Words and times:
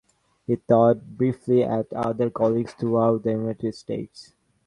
He 0.47 0.55
taught 0.57 1.15
briefly 1.15 1.63
at 1.63 1.93
other 1.93 2.31
colleges 2.31 2.73
throughout 2.73 3.21
the 3.21 3.33
United 3.33 3.75
States. 3.75 4.33